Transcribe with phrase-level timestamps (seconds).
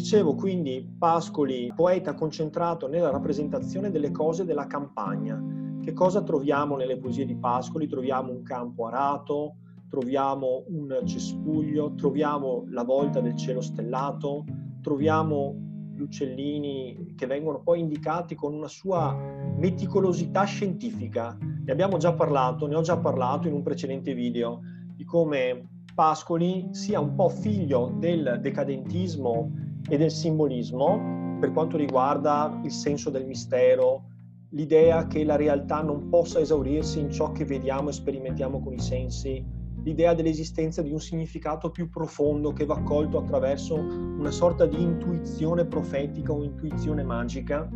[0.00, 5.38] Dicevo quindi Pascoli, poeta concentrato nella rappresentazione delle cose della campagna.
[5.82, 7.86] Che cosa troviamo nelle poesie di Pascoli?
[7.86, 9.56] Troviamo un campo arato,
[9.90, 14.46] troviamo un cespuglio, troviamo la volta del cielo stellato,
[14.80, 15.54] troviamo
[15.92, 19.14] gli uccellini che vengono poi indicati con una sua
[19.58, 21.36] meticolosità scientifica.
[21.38, 24.60] Ne abbiamo già parlato, ne ho già parlato in un precedente video,
[24.96, 32.60] di come Pascoli sia un po' figlio del decadentismo e del simbolismo per quanto riguarda
[32.62, 34.04] il senso del mistero,
[34.50, 38.78] l'idea che la realtà non possa esaurirsi in ciò che vediamo e sperimentiamo con i
[38.78, 39.44] sensi,
[39.82, 45.64] l'idea dell'esistenza di un significato più profondo che va colto attraverso una sorta di intuizione
[45.64, 47.68] profetica o intuizione magica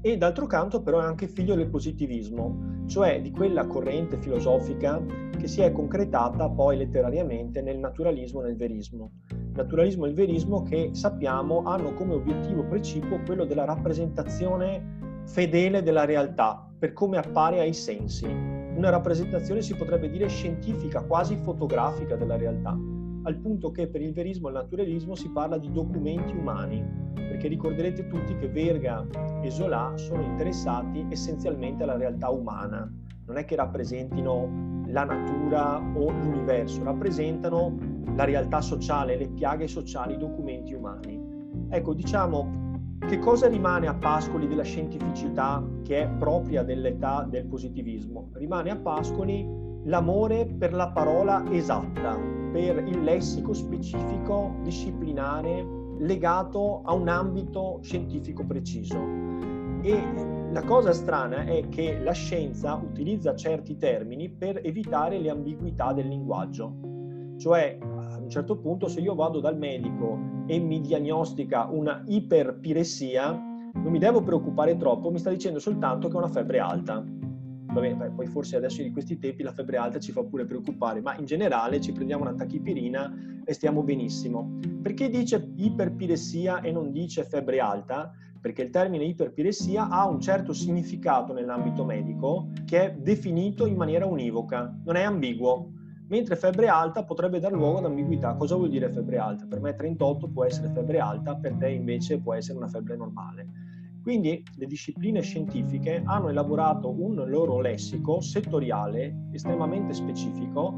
[0.00, 5.04] e d'altro canto però è anche figlio del positivismo, cioè di quella corrente filosofica
[5.36, 9.10] che si è concretata poi letterariamente nel naturalismo e nel verismo.
[9.58, 16.04] Naturalismo e il verismo che sappiamo hanno come obiettivo precipuo quello della rappresentazione fedele della
[16.04, 18.24] realtà per come appare ai sensi.
[18.24, 22.78] Una rappresentazione si potrebbe dire scientifica, quasi fotografica della realtà
[23.24, 26.82] al punto che per il verismo e il naturalismo si parla di documenti umani,
[27.14, 29.04] perché ricorderete tutti che Verga
[29.42, 32.90] e Zola sono interessati essenzialmente alla realtà umana,
[33.26, 37.76] non è che rappresentino la natura o l'universo, rappresentano
[38.14, 41.20] la realtà sociale, le piaghe sociali, i documenti umani.
[41.68, 42.66] Ecco, diciamo,
[43.06, 48.30] che cosa rimane a Pascoli della scientificità che è propria dell'età del positivismo?
[48.34, 49.46] Rimane a Pascoli
[49.84, 52.18] l'amore per la parola esatta,
[52.52, 55.66] per il lessico specifico, disciplinare,
[56.00, 58.98] legato a un ambito scientifico preciso.
[59.82, 65.92] E la cosa strana è che la scienza utilizza certi termini per evitare le ambiguità
[65.92, 67.34] del linguaggio.
[67.36, 73.30] Cioè, a un certo punto, se io vado dal medico e mi diagnostica una iperpiressia,
[73.74, 77.04] non mi devo preoccupare troppo, mi sta dicendo soltanto che ho una febbre alta
[77.70, 81.02] Vabbè, beh, poi forse adesso di questi tempi la febbre alta ci fa pure preoccupare,
[81.02, 84.58] ma in generale ci prendiamo una tachipirina e stiamo benissimo.
[84.82, 88.10] Perché dice iperpiressia e non dice febbre alta?
[88.40, 94.06] Perché il termine iperpiressia ha un certo significato nell'ambito medico che è definito in maniera
[94.06, 95.72] univoca, non è ambiguo.
[96.08, 98.34] Mentre febbre alta potrebbe dar luogo ad ambiguità.
[98.34, 99.44] Cosa vuol dire febbre alta?
[99.46, 103.46] Per me 38 può essere febbre alta, per te invece può essere una febbre normale.
[104.02, 110.72] Quindi le discipline scientifiche hanno elaborato un loro lessico settoriale estremamente specifico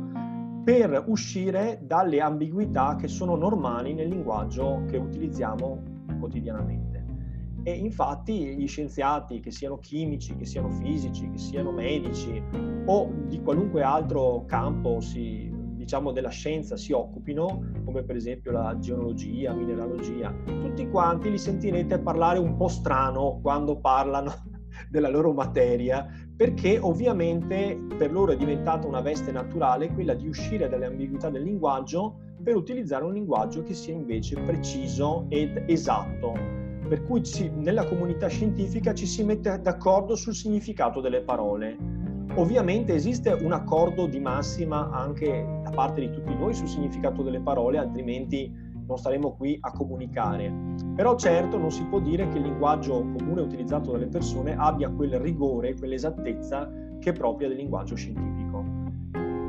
[0.65, 5.82] per uscire dalle ambiguità che sono normali nel linguaggio che utilizziamo
[6.19, 6.90] quotidianamente.
[7.62, 12.43] E infatti gli scienziati, che siano chimici, che siano fisici, che siano medici
[12.87, 15.50] o di qualunque altro campo si
[15.91, 21.99] diciamo, della scienza si occupino, come per esempio la geologia, mineralogia, tutti quanti li sentirete
[21.99, 24.32] parlare un po' strano quando parlano
[24.88, 26.06] della loro materia,
[26.37, 31.43] perché ovviamente per loro è diventata una veste naturale quella di uscire dalle ambiguità del
[31.43, 36.59] linguaggio per utilizzare un linguaggio che sia invece preciso ed esatto.
[36.89, 42.01] Per cui ci, nella comunità scientifica ci si mette d'accordo sul significato delle parole
[42.37, 47.41] Ovviamente esiste un accordo di massima anche da parte di tutti noi sul significato delle
[47.41, 48.53] parole, altrimenti
[48.87, 50.53] non staremo qui a comunicare.
[50.95, 55.19] Però certo non si può dire che il linguaggio comune utilizzato dalle persone abbia quel
[55.19, 56.71] rigore, quell'esattezza
[57.01, 58.65] che è propria del linguaggio scientifico.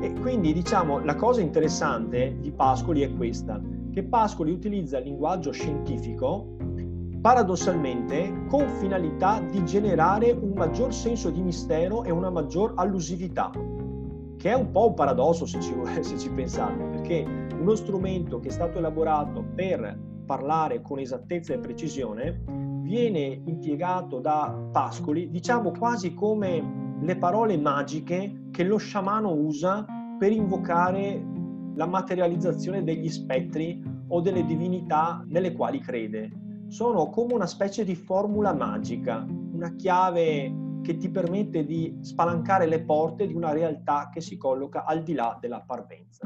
[0.02, 3.62] E quindi diciamo la cosa interessante di Pascoli è questa,
[3.92, 6.56] che Pascoli utilizza il linguaggio scientifico
[7.22, 13.52] paradossalmente con finalità di generare un maggior senso di mistero e una maggior allusività,
[14.38, 17.24] che è un po' un paradosso se ci, se ci pensate, perché
[17.60, 22.44] uno strumento che è stato elaborato per parlare con esattezza e precisione
[22.82, 29.86] viene impiegato da Pascoli, diciamo quasi come le parole magiche che lo sciamano usa
[30.18, 31.24] per invocare
[31.76, 36.41] la materializzazione degli spettri o delle divinità nelle quali crede
[36.72, 42.82] sono come una specie di formula magica, una chiave che ti permette di spalancare le
[42.84, 46.26] porte di una realtà che si colloca al di là della parvenza.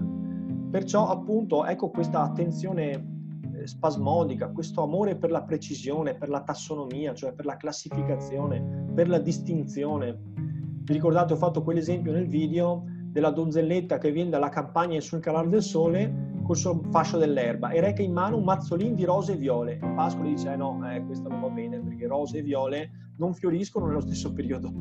[0.69, 2.92] Perciò appunto ecco questa attenzione
[3.56, 9.09] eh, spasmodica, questo amore per la precisione, per la tassonomia, cioè per la classificazione, per
[9.09, 10.15] la distinzione.
[10.25, 15.50] Vi ricordate, ho fatto quell'esempio nel video della donzelletta che viene dalla campagna sul calare
[15.50, 19.36] del sole col suo fascio dell'erba e reca in mano un mazzolino di rose e
[19.36, 19.77] viole.
[19.77, 23.88] Pascoli dice eh no, eh, questo non va bene perché rose e viole non fioriscono
[23.88, 24.71] nello stesso periodo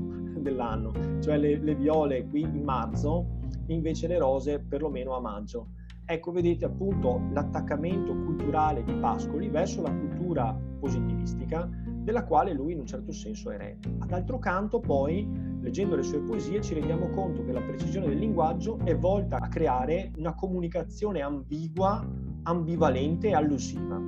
[0.44, 3.38] dell'anno, cioè le, le viole qui in marzo,
[3.69, 5.69] invece le rose perlomeno a maggio.
[6.05, 12.81] Ecco, vedete appunto l'attaccamento culturale di Pascoli verso la cultura positivistica, della quale lui in
[12.81, 13.88] un certo senso è erede.
[14.06, 15.26] D'altro canto, poi,
[15.64, 19.49] leggendo le sue poesie, ci rendiamo conto che la precisione del linguaggio è volta a
[19.49, 22.06] creare una comunicazione ambigua,
[22.43, 23.99] ambivalente e allusiva.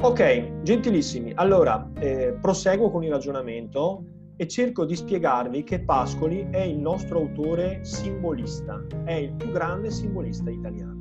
[0.00, 4.04] Ok, gentilissimi, allora eh, proseguo con il ragionamento
[4.36, 9.90] e cerco di spiegarvi che Pascoli è il nostro autore simbolista, è il più grande
[9.90, 10.96] simbolista italiano.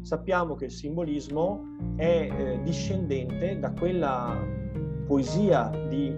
[0.00, 4.36] Sappiamo che il simbolismo è eh, discendente da quella
[5.06, 6.12] poesia di,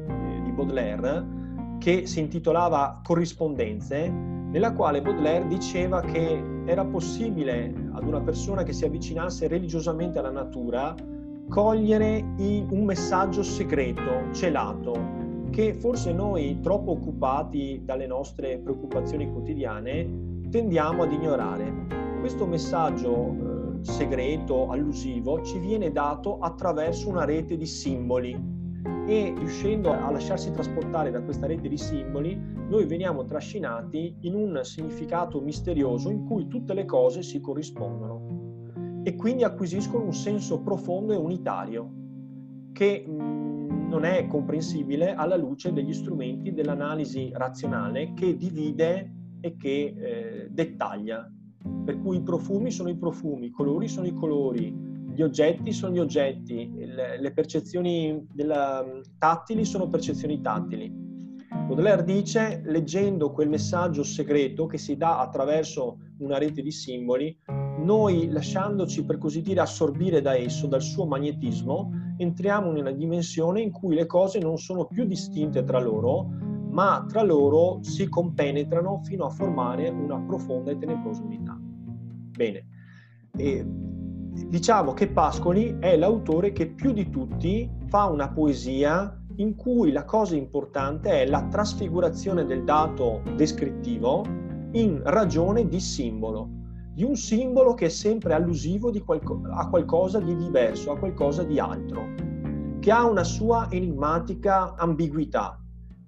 [0.44, 1.41] di Baudelaire
[1.82, 8.73] che si intitolava Corrispondenze, nella quale Baudelaire diceva che era possibile ad una persona che
[8.73, 10.94] si avvicinasse religiosamente alla natura
[11.49, 14.93] cogliere un messaggio segreto, celato,
[15.50, 21.88] che forse noi, troppo occupati dalle nostre preoccupazioni quotidiane, tendiamo ad ignorare.
[22.20, 28.62] Questo messaggio eh, segreto, allusivo, ci viene dato attraverso una rete di simboli
[29.06, 34.61] e riuscendo a lasciarsi trasportare da questa rete di simboli, noi veniamo trascinati in un
[34.62, 41.12] significato misterioso in cui tutte le cose si corrispondono e quindi acquisiscono un senso profondo
[41.12, 41.90] e unitario
[42.73, 50.49] che non è comprensibile alla luce degli strumenti dell'analisi razionale che divide e che eh,
[50.50, 51.31] dettaglia.
[51.84, 54.75] Per cui i profumi sono i profumi, i colori sono i colori,
[55.14, 58.85] gli oggetti sono gli oggetti, le, percezioni della,
[59.19, 60.91] tattili sono percezioni tattili.
[61.67, 67.38] Baudelaire dice, leggendo quel messaggio segreto che si dà attraverso una rete di simboli,
[67.79, 73.70] noi lasciandoci per così dire assorbire da esso, dal suo magnetismo, entriamo una dimensione in
[73.70, 76.31] cui le cose non sono più distinte tra loro,
[76.70, 81.58] ma tra loro si compenetrano fino a formare una profonda e tenebrosa unità.
[82.35, 82.67] Bene,
[83.37, 83.67] e
[84.32, 90.05] diciamo che Pascoli è l'autore che più di tutti fa una poesia in cui la
[90.05, 94.25] cosa importante è la trasfigurazione del dato descrittivo
[94.73, 96.61] in ragione di simbolo
[96.94, 101.58] di un simbolo che è sempre allusivo qualco- a qualcosa di diverso, a qualcosa di
[101.58, 102.14] altro,
[102.81, 105.58] che ha una sua enigmatica ambiguità,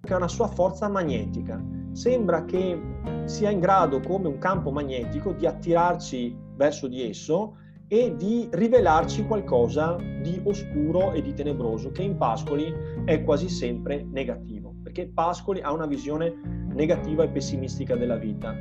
[0.01, 1.63] che ha una sua forza magnetica.
[1.93, 2.79] Sembra che
[3.25, 7.57] sia in grado, come un campo magnetico, di attirarci verso di esso
[7.95, 12.75] e di rivelarci qualcosa di oscuro e di tenebroso, che in Pascoli
[13.05, 16.35] è quasi sempre negativo, perché Pascoli ha una visione
[16.73, 18.53] negativa e pessimistica della vita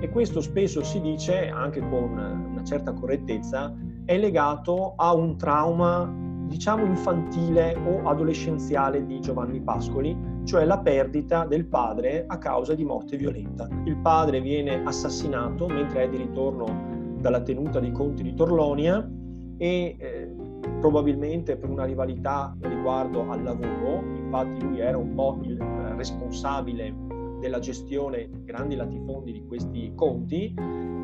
[0.00, 6.12] e questo spesso si dice, anche con una certa correttezza, è legato a un trauma,
[6.46, 10.14] diciamo, infantile o adolescenziale di Giovanni Pascoli,
[10.44, 13.66] cioè la perdita del padre a causa di morte violenta.
[13.86, 19.10] Il padre viene assassinato mentre è di ritorno dalla tenuta dei conti di Torlonia
[19.56, 20.34] e eh,
[20.78, 26.94] probabilmente per una rivalità riguardo al lavoro, infatti lui era un po' il eh, responsabile
[27.40, 30.54] della gestione di grandi latifondi di questi conti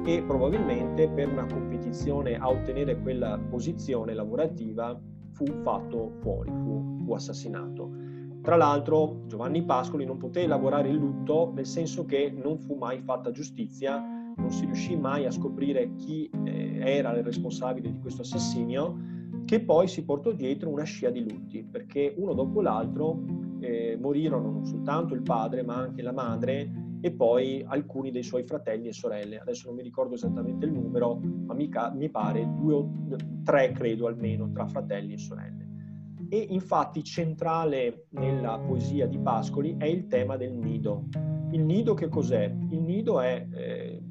[0.04, 5.00] e probabilmente per una competizione a ottenere quella posizione lavorativa
[5.32, 7.90] fu fatto fuori, fu, fu assassinato.
[8.42, 13.00] Tra l'altro Giovanni Pascoli non poté elaborare il lutto nel senso che non fu mai
[13.00, 18.22] fatta giustizia, non si riuscì mai a scoprire chi eh, era il responsabile di questo
[18.22, 18.96] assassinio,
[19.44, 23.22] che poi si portò dietro una scia di lutti, perché uno dopo l'altro
[23.60, 26.70] eh, morirono non soltanto il padre ma anche la madre
[27.00, 29.38] e poi alcuni dei suoi fratelli e sorelle.
[29.38, 32.90] Adesso non mi ricordo esattamente il numero, ma mi, ca- mi pare due o
[33.42, 35.68] tre, credo almeno, tra fratelli e sorelle.
[36.28, 41.08] E infatti centrale nella poesia di Pascoli è il tema del nido.
[41.52, 42.54] Il nido che cos'è?
[42.68, 44.02] Il nido è eh,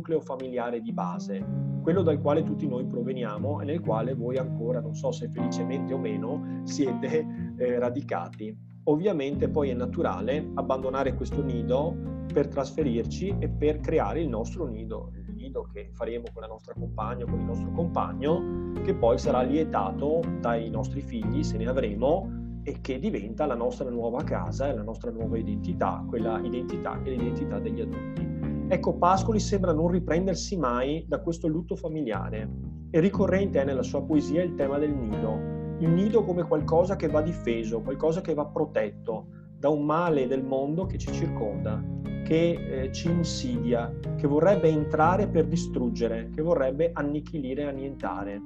[0.00, 1.44] nucleo familiare di base,
[1.82, 5.92] quello dal quale tutti noi proveniamo e nel quale voi ancora, non so se felicemente
[5.92, 8.68] o meno, siete eh, radicati.
[8.84, 11.94] Ovviamente poi è naturale abbandonare questo nido
[12.32, 16.72] per trasferirci e per creare il nostro nido, il nido che faremo con la nostra
[16.74, 22.38] compagna, con il nostro compagno, che poi sarà lietato dai nostri figli, se ne avremo,
[22.62, 27.16] e che diventa la nostra nuova casa la nostra nuova identità, quella identità che è
[27.16, 28.29] l'identità degli adulti.
[28.72, 32.48] Ecco, Pascoli sembra non riprendersi mai da questo lutto familiare
[32.88, 35.40] e ricorrente è nella sua poesia il tema del nido,
[35.80, 39.26] il nido come qualcosa che va difeso, qualcosa che va protetto
[39.58, 41.82] da un male del mondo che ci circonda,
[42.24, 48.40] che eh, ci insidia, che vorrebbe entrare per distruggere, che vorrebbe annichilire e annientare.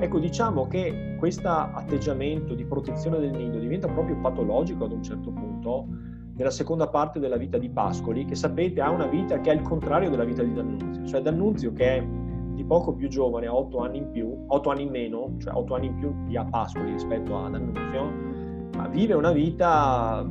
[0.00, 5.30] Ecco, diciamo che questo atteggiamento di protezione del nido diventa proprio patologico ad un certo
[5.30, 5.86] punto
[6.40, 9.60] nella seconda parte della vita di Pascoli, che sapete ha una vita che è il
[9.60, 12.06] contrario della vita di D'Annunzio, cioè D'Annunzio che è
[12.54, 15.74] di poco più giovane, ha 8 anni in più, 8 anni in meno, cioè 8
[15.74, 18.10] anni in più di a Pascoli rispetto ad Annunzio,
[18.74, 20.26] ma vive una vita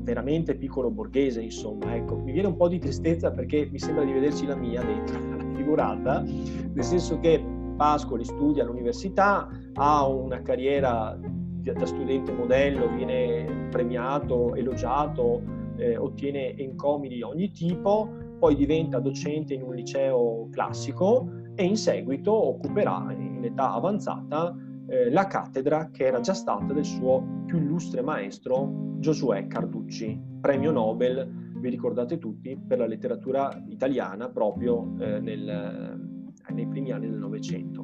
[0.00, 1.96] veramente piccolo borghese, insomma.
[1.96, 5.18] Ecco, mi viene un po' di tristezza perché mi sembra di vederci la mia dentro,
[5.36, 7.44] la figurata, nel senso che
[7.76, 11.18] Pascoli studia all'università, ha una carriera
[11.62, 15.42] da studente modello, viene premiato, elogiato,
[15.76, 21.76] eh, ottiene encomi di ogni tipo, poi diventa docente in un liceo classico e in
[21.76, 24.54] seguito occuperà in età avanzata
[24.88, 30.70] eh, la cattedra che era già stata del suo più illustre maestro Giosuè Carducci, premio
[30.70, 37.08] Nobel, vi ricordate tutti, per la letteratura italiana proprio eh, nel, eh, nei primi anni
[37.08, 37.81] del Novecento.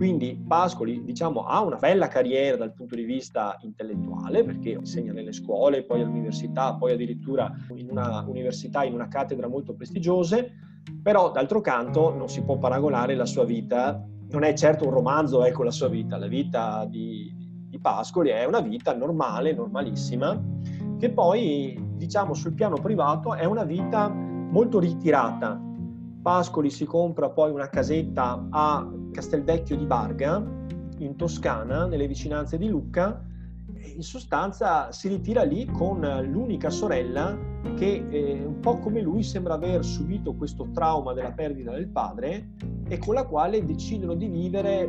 [0.00, 5.30] Quindi Pascoli, diciamo, ha una bella carriera dal punto di vista intellettuale, perché insegna nelle
[5.30, 10.52] scuole, poi all'università, poi addirittura in una università, in una cattedra molto prestigiose,
[11.02, 15.44] però d'altro canto non si può paragonare la sua vita, non è certo un romanzo,
[15.44, 17.30] ecco la sua vita, la vita di,
[17.68, 20.42] di Pascoli è una vita normale, normalissima,
[20.98, 25.60] che poi, diciamo, sul piano privato è una vita molto ritirata,
[26.22, 30.42] Pascoli si compra poi una casetta a Castelvecchio di Barga,
[30.98, 33.24] in Toscana, nelle vicinanze di Lucca,
[33.82, 37.36] in sostanza si ritira lì con l'unica sorella
[37.76, 42.50] che eh, un po' come lui sembra aver subito questo trauma della perdita del padre
[42.88, 44.88] e con la quale decidono di vivere,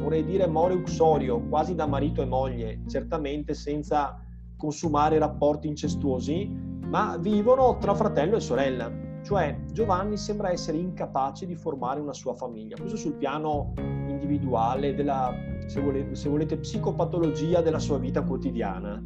[0.00, 4.18] vorrei dire, more uxorio, quasi da marito e moglie, certamente senza
[4.56, 6.48] consumare rapporti incestuosi,
[6.84, 12.34] ma vivono tra fratello e sorella cioè Giovanni sembra essere incapace di formare una sua
[12.34, 13.72] famiglia, questo sul piano
[14.06, 15.34] individuale, della,
[15.66, 19.02] se, volete, se volete, psicopatologia della sua vita quotidiana.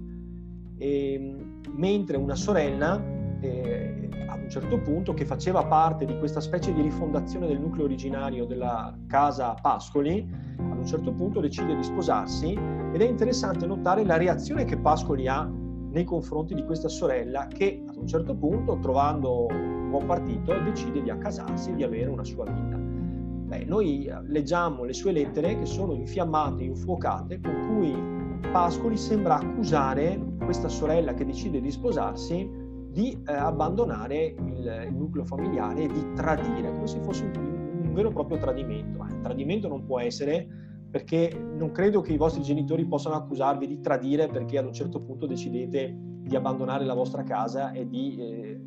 [0.77, 3.03] E, ehm, mentre una sorella,
[3.41, 7.85] eh, ad un certo punto, che faceva parte di questa specie di rifondazione del nucleo
[7.85, 10.27] originario della casa Pascoli,
[10.59, 15.27] ad un certo punto decide di sposarsi ed è interessante notare la reazione che Pascoli
[15.27, 15.51] ha
[15.95, 21.09] nei confronti di questa sorella che ad un certo punto, trovando buon partito decide di
[21.09, 22.77] accasarsi e di avere una sua vita.
[22.77, 29.37] Beh, noi eh, leggiamo le sue lettere che sono infiammate, infuocate, con cui Pascoli sembra
[29.37, 32.51] accusare questa sorella che decide di sposarsi
[32.91, 37.95] di eh, abbandonare il, il, nucleo familiare e di tradire, come se fosse un, un
[37.95, 38.99] vero e proprio tradimento.
[38.99, 40.64] Ma il tradimento non può essere
[40.95, 45.01] perché non credo che i vostri genitori possano accusarvi di tradire perché ad un certo
[45.01, 48.61] punto decidete di abbandonare la vostra casa e di eh,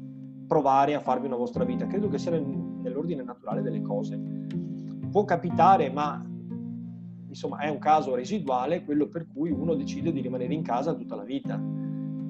[0.46, 1.88] provare a farvi una vostra vita.
[1.88, 4.20] Credo che sia nell'ordine naturale delle cose.
[5.10, 6.22] Può capitare, ma
[7.30, 11.16] insomma è un caso residuale, quello per cui uno decide di rimanere in casa tutta
[11.16, 11.58] la vita.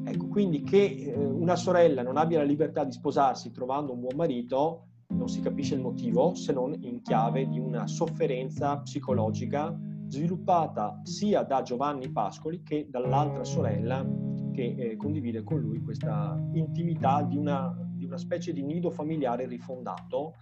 [0.04, 4.16] Ecco, quindi che eh, una sorella non abbia la libertà di sposarsi trovando un buon
[4.16, 4.90] marito,
[5.28, 11.44] non si capisce il motivo se non in chiave di una sofferenza psicologica sviluppata sia
[11.44, 14.08] da Giovanni Pascoli che dall'altra sorella
[14.54, 19.48] che eh, condivide con lui questa intimità di una di una specie di nido familiare
[19.48, 20.36] rifondato,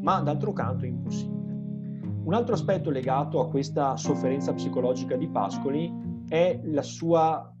[0.00, 1.54] ma d'altro canto impossibile.
[2.24, 7.55] Un altro aspetto legato a questa sofferenza psicologica di Pascoli è la sua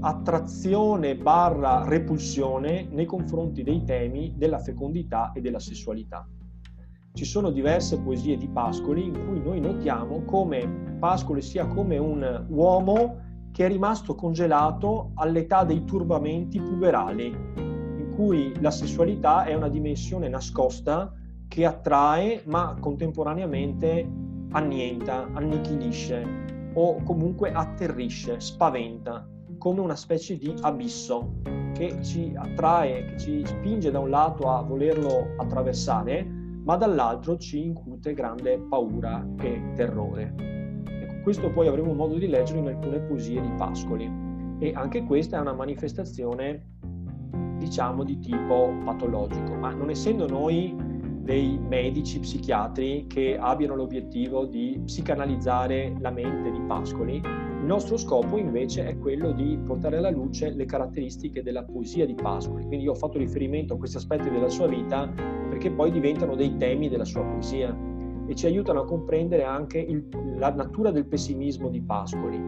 [0.00, 6.26] attrazione barra repulsione nei confronti dei temi della fecondità e della sessualità.
[7.12, 12.46] Ci sono diverse poesie di Pascoli in cui noi notiamo come Pascoli sia come un
[12.48, 17.76] uomo che è rimasto congelato all'età dei turbamenti puberali,
[18.18, 21.14] cui la sessualità è una dimensione nascosta
[21.46, 24.10] che attrae ma contemporaneamente
[24.50, 29.24] annienta, annichilisce o comunque atterrisce, spaventa,
[29.68, 31.42] come una specie di abisso
[31.74, 36.24] che ci attrae, che ci spinge da un lato a volerlo attraversare,
[36.64, 40.34] ma dall'altro ci incute grande paura e terrore.
[40.38, 44.10] Ecco, questo poi avremo modo di leggere in alcune poesie di Pascoli
[44.58, 46.76] e anche questa è una manifestazione
[47.58, 50.74] diciamo di tipo patologico, ma non essendo noi
[51.20, 57.20] dei medici psichiatri che abbiano l'obiettivo di psicanalizzare la mente di Pascoli,
[57.68, 62.64] nostro scopo invece è quello di portare alla luce le caratteristiche della poesia di Pascoli.
[62.64, 65.06] Quindi io ho fatto riferimento a questi aspetti della sua vita
[65.50, 67.76] perché poi diventano dei temi della sua poesia
[68.26, 72.40] e ci aiutano a comprendere anche il, la natura del pessimismo di Pascoli.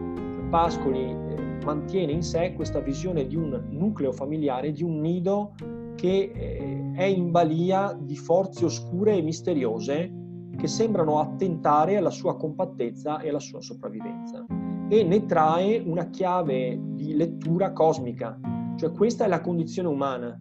[0.49, 5.53] Pascoli eh, mantiene in sé questa visione di un nucleo familiare, di un nido
[5.95, 10.11] che eh, è in balia di forze oscure e misteriose
[10.57, 14.45] che sembrano attentare alla sua compattezza e alla sua sopravvivenza.
[14.91, 18.37] E ne trae una chiave di lettura cosmica,
[18.75, 20.37] cioè questa è la condizione umana.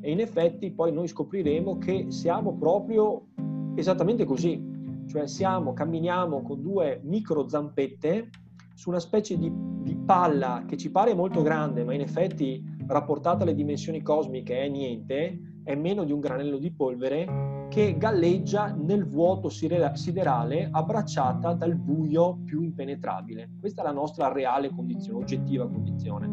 [0.00, 3.30] E in effetti poi noi scopriremo che siamo proprio
[3.74, 4.64] esattamente così,
[5.08, 8.30] cioè siamo, camminiamo con due micro zampette
[8.74, 13.42] su una specie di, di palla che ci pare molto grande, ma in effetti rapportata
[13.42, 19.06] alle dimensioni cosmiche è niente, è meno di un granello di polvere che galleggia nel
[19.06, 23.48] vuoto siderale abbracciata dal buio più impenetrabile.
[23.60, 26.28] Questa è la nostra reale condizione, oggettiva condizione.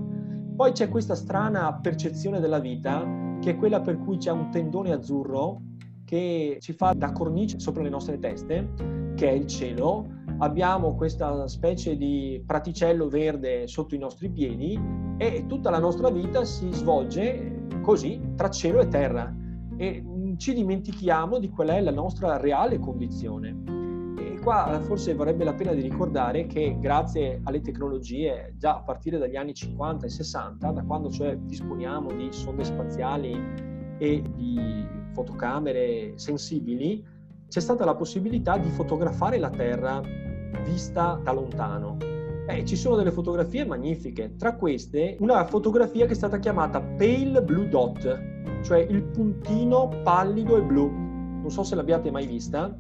[0.56, 4.92] Poi c'è questa strana percezione della vita, che è quella per cui c'è un tendone
[4.92, 5.62] azzurro
[6.06, 8.74] che ci fa da cornice sopra le nostre teste,
[9.16, 10.08] che è il cielo,
[10.40, 14.80] abbiamo questa specie di praticello verde sotto i nostri piedi
[15.18, 19.36] e tutta la nostra vita si svolge così tra cielo e terra
[19.78, 20.04] e
[20.38, 24.16] ci dimentichiamo di qual è la nostra reale condizione.
[24.18, 29.18] E qua forse varrebbe la pena di ricordare che grazie alle tecnologie, già a partire
[29.18, 33.36] dagli anni 50 e 60, da quando cioè disponiamo di sonde spaziali
[33.98, 37.04] e di fotocamere sensibili,
[37.48, 40.02] c'è stata la possibilità di fotografare la Terra
[40.64, 41.98] vista da lontano.
[42.48, 47.42] Eh, ci sono delle fotografie magnifiche, tra queste una fotografia che è stata chiamata Pale
[47.44, 50.90] Blue Dot, cioè il puntino pallido e blu.
[50.90, 52.76] Non so se l'abbiate mai vista.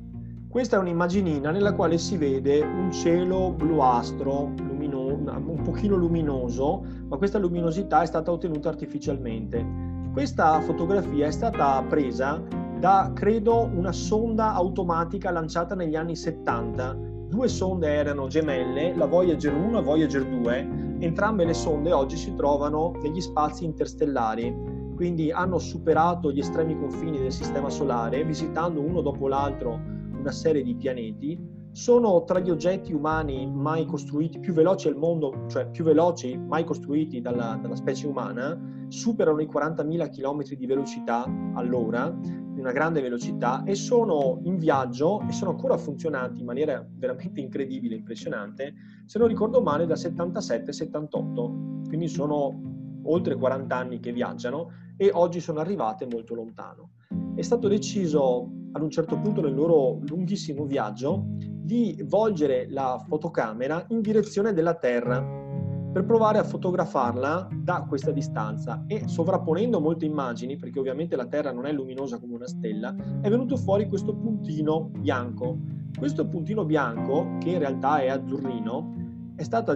[0.50, 7.18] Questa è un'immaginina nella quale si vede un cielo bluastro, lumino- un pochino luminoso, ma
[7.18, 9.66] questa luminosità è stata ottenuta artificialmente.
[10.14, 12.42] Questa fotografia è stata presa
[12.80, 19.54] da, credo, una sonda automatica lanciata negli anni 70 Due sonde erano gemelle, la Voyager
[19.54, 20.96] 1 e Voyager 2.
[21.00, 24.56] Entrambe le sonde oggi si trovano negli spazi interstellari,
[24.98, 29.80] quindi hanno superato gli estremi confini del Sistema Solare, visitando uno dopo l'altro
[30.18, 31.40] una serie di pianeti.
[31.72, 36.64] Sono tra gli oggetti umani mai costruiti più veloci al mondo, cioè più veloci mai
[36.64, 43.00] costruiti dalla, dalla specie umana, superano i 40.000 km di velocità all'ora di una grande
[43.00, 48.74] velocità e sono in viaggio e sono ancora funzionanti in maniera veramente incredibile, impressionante,
[49.06, 52.77] se non ricordo male da 77-78, quindi sono
[53.08, 56.92] oltre 40 anni che viaggiano e oggi sono arrivate molto lontano.
[57.36, 63.86] È stato deciso ad un certo punto nel loro lunghissimo viaggio di volgere la fotocamera
[63.90, 65.46] in direzione della Terra
[65.92, 71.52] per provare a fotografarla da questa distanza e sovrapponendo molte immagini, perché ovviamente la Terra
[71.52, 75.58] non è luminosa come una stella, è venuto fuori questo puntino bianco.
[75.98, 78.94] Questo puntino bianco, che in realtà è azzurrino,
[79.36, 79.76] è stata,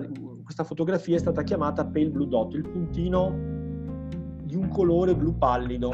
[0.51, 3.33] questa fotografia è stata chiamata Pale Blue Dot, il puntino
[4.43, 5.93] di un colore blu pallido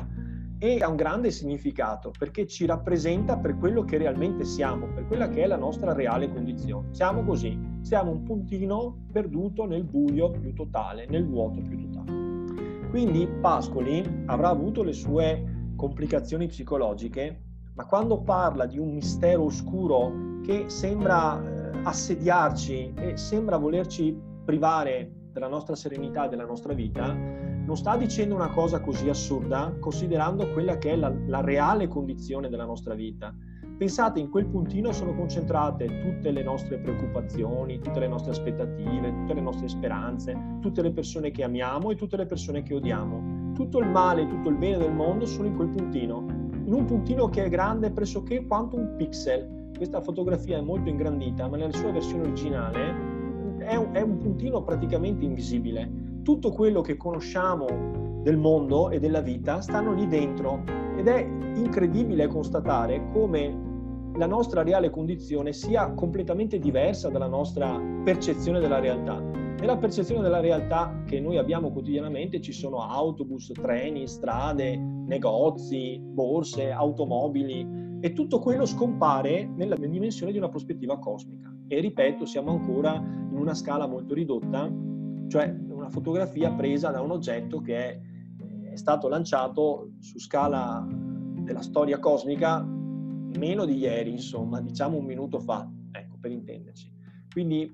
[0.57, 5.29] e ha un grande significato perché ci rappresenta per quello che realmente siamo, per quella
[5.29, 6.87] che è la nostra reale condizione.
[6.89, 12.89] Siamo così, siamo un puntino perduto nel buio più totale, nel vuoto più totale.
[12.89, 17.43] Quindi Pascoli avrà avuto le sue complicazioni psicologiche,
[17.75, 25.11] ma quando parla di un mistero oscuro che sembra eh, assediarci e sembra volerci privare
[25.33, 30.49] della nostra serenità e della nostra vita, non sta dicendo una cosa così assurda considerando
[30.53, 33.35] quella che è la, la reale condizione della nostra vita.
[33.77, 39.33] Pensate, in quel puntino sono concentrate tutte le nostre preoccupazioni, tutte le nostre aspettative, tutte
[39.33, 43.51] le nostre speranze, tutte le persone che amiamo e tutte le persone che odiamo.
[43.53, 46.25] Tutto il male e tutto il bene del mondo sono in quel puntino.
[46.63, 49.71] In un puntino che è grande pressoché quanto un pixel.
[49.75, 53.16] Questa fotografia è molto ingrandita, ma nella sua versione originale
[53.67, 57.65] è un, è un puntino praticamente invisibile tutto quello che conosciamo
[58.23, 60.63] del mondo e della vita stanno lì dentro
[60.97, 61.19] ed è
[61.55, 63.65] incredibile constatare come
[64.15, 69.19] la nostra reale condizione sia completamente diversa dalla nostra percezione della realtà.
[69.19, 76.71] Nella percezione della realtà che noi abbiamo quotidianamente ci sono autobus, treni, strade, negozi, borse,
[76.71, 81.56] automobili e tutto quello scompare nella dimensione di una prospettiva cosmica.
[81.67, 84.71] E ripeto, siamo ancora in una scala molto ridotta,
[85.27, 87.99] cioè una fotografia presa da un oggetto che è,
[88.71, 90.87] è stato lanciato su scala
[91.43, 92.65] della storia cosmica
[93.37, 96.91] meno di ieri, insomma, diciamo un minuto fa, ecco, per intenderci.
[97.31, 97.73] Quindi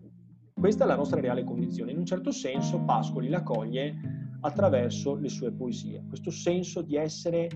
[0.54, 1.92] questa è la nostra reale condizione.
[1.92, 3.96] In un certo senso Pascoli la coglie
[4.42, 7.48] attraverso le sue poesie, questo senso di essere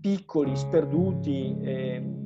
[0.00, 2.25] piccoli, sperduti, eh,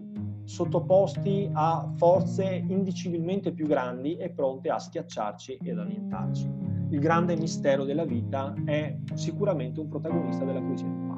[0.50, 7.84] sottoposti a forze indicibilmente più grandi e pronte a schiacciarci ed annientarci il grande mistero
[7.84, 11.09] della vita è sicuramente un protagonista della poesia.